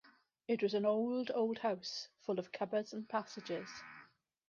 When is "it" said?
0.47-0.63